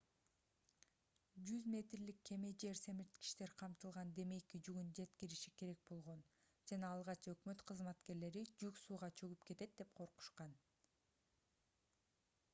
100 1.47 1.65
метрлик 1.73 2.21
кеме 2.29 2.47
жер 2.63 2.77
семирткичтер 2.79 3.51
камтылган 3.61 4.13
демейки 4.19 4.61
жүгүн 4.69 4.89
жеткириши 5.01 5.53
керек 5.61 5.83
болгон 5.91 6.23
жана 6.71 6.89
алгач 6.95 7.29
өкмөт 7.35 7.61
кызматкерлери 7.73 8.43
жүк 8.63 8.79
сууга 8.85 9.11
чөгүп 9.21 9.45
кетет 9.51 9.77
деп 9.83 9.93
коркушкан 10.01 10.57